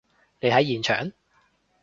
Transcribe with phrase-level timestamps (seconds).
[0.39, 1.11] 你喺現場？